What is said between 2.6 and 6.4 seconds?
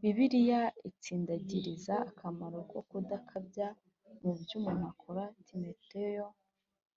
ko kudakabya mu byo umuntu akora Timoteyo